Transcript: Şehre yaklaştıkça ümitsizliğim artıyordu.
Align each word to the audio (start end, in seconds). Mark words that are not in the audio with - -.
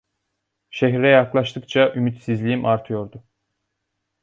Şehre 0.69 1.07
yaklaştıkça 1.07 1.93
ümitsizliğim 1.95 2.65
artıyordu. 2.65 3.23